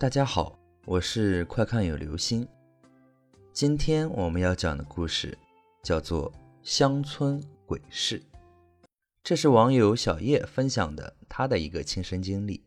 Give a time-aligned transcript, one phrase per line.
[0.00, 2.48] 大家好，我是快看有流星。
[3.52, 5.36] 今天我们要讲的故事
[5.82, 6.32] 叫做
[6.62, 8.18] 《乡村鬼事》，
[9.22, 12.64] 这是网友小叶分享的他的一个亲身经历。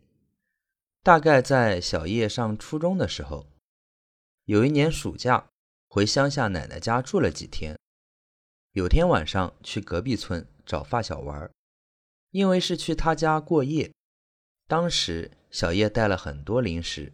[1.02, 3.48] 大概在小叶上初中的时候，
[4.46, 5.48] 有一年暑假
[5.90, 7.76] 回乡下奶奶家住了几天，
[8.74, 11.50] 有天晚上去隔壁村找发小玩，
[12.30, 13.92] 因为是去他家过夜。
[14.68, 17.12] 当时小叶带了很多零食，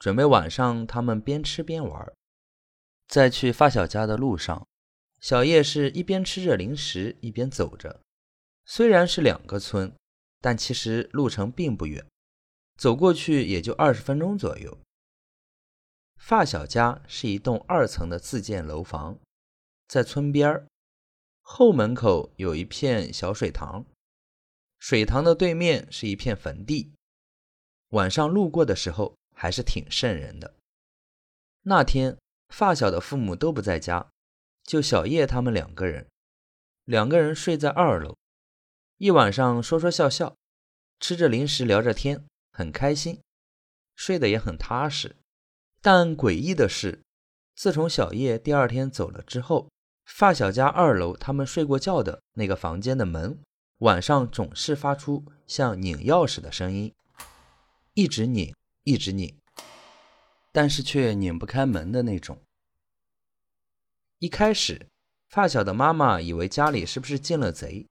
[0.00, 2.12] 准备晚上他们边吃边玩。
[3.06, 4.66] 在去发小家的路上，
[5.20, 8.00] 小叶是一边吃着零食一边走着。
[8.64, 9.94] 虽然是两个村，
[10.40, 12.06] 但其实路程并不远，
[12.78, 14.78] 走过去也就二十分钟左右。
[16.16, 19.18] 发小家是一栋二层的自建楼房，
[19.88, 20.66] 在村边儿，
[21.42, 23.84] 后门口有一片小水塘，
[24.78, 26.92] 水塘的对面是一片坟地。
[27.88, 30.54] 晚上路过的时候还是挺瘆人的。
[31.62, 32.18] 那天
[32.50, 34.10] 发小的父母都不在家，
[34.64, 36.06] 就小叶他们两个人，
[36.84, 38.18] 两个人睡在二楼，
[38.98, 40.36] 一晚上说说笑笑，
[40.98, 43.22] 吃着零食聊着天，很开心，
[43.96, 45.16] 睡得也很踏实。
[45.80, 47.00] 但诡异的是，
[47.54, 49.70] 自从小叶第二天走了之后，
[50.04, 53.40] 发小家二楼他们睡过觉的那个房间的门，
[53.78, 56.92] 晚上总是发出像拧钥匙的声音。
[57.94, 58.54] 一直拧，
[58.90, 59.32] 一直拧，
[60.50, 62.36] 但是却拧不开门的那种。
[64.18, 64.88] 一开始，
[65.28, 67.86] 发小的妈妈以为家里是不是进了贼，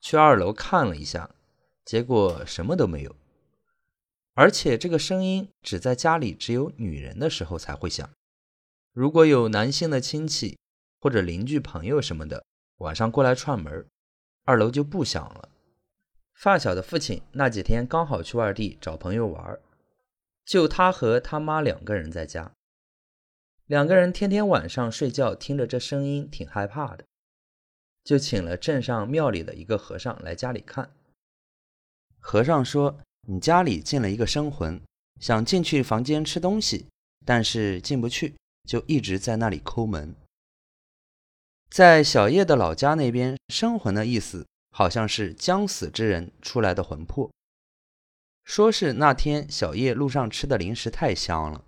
[0.00, 1.28] 去二楼看了一下，
[1.84, 3.16] 结果什么都没有。
[4.34, 8.08] 而且这个声音只在家里只有女人的时候才会响，
[8.92, 10.56] 如果有男性的亲戚
[11.00, 12.44] 或者邻居朋友什么的
[12.76, 13.84] 晚上过来串门，
[14.44, 15.48] 二楼就不响了。
[16.32, 19.58] 发小的父亲那几天刚好去外地找朋友玩，
[20.48, 22.54] 就他和他妈两个人在家。
[23.66, 27.04] 两个人天天晚上睡觉听着这声音，挺害怕的，
[28.02, 30.90] 就请了镇上庙里的一个和尚来家里看。
[32.18, 32.98] 和尚说
[33.28, 34.80] ：“你家里进了一个生魂，
[35.20, 36.86] 想进去房间吃东西，
[37.26, 38.34] 但是进不去，
[38.66, 40.16] 就一直在那里抠门。”
[41.68, 44.46] 在小叶的老家那边，生魂的意思。
[44.70, 47.28] 好像是将死之人出来的魂魄。
[48.48, 51.66] 说是那天小叶路上吃的零食太香了，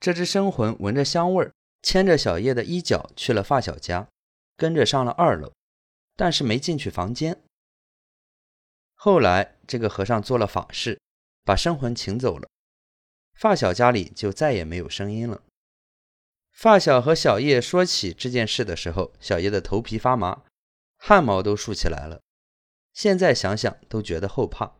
[0.00, 4.08] 这只生魂闻着香味儿，牵着小叶的衣角去了发小家，
[4.56, 5.52] 跟着上了二楼，
[6.16, 7.42] 但是没进去房间。
[8.94, 10.98] 后来这个和尚做了法事，
[11.44, 12.48] 把生魂请走了，
[13.34, 15.42] 发小家里就再也没有声音了。
[16.52, 20.42] 发小和小叶说起这件事的时候，小叶的头皮发麻。
[20.96, 22.22] 汗毛都竖起来了，
[22.94, 24.75] 现在想想都觉得后怕。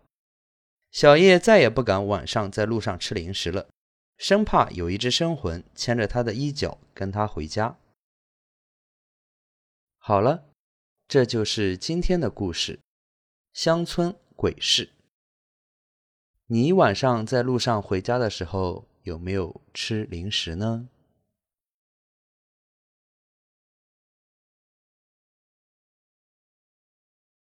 [0.91, 3.69] 小叶再也不敢晚上在路上吃零食了，
[4.17, 7.79] 生怕有一只生魂牵着他的衣角跟他回家。
[9.99, 10.45] 好了，
[11.07, 12.81] 这就是今天的故事——
[13.53, 14.91] 乡村鬼事。
[16.47, 20.89] 你晚上在路上回家的时候有没有吃零食呢？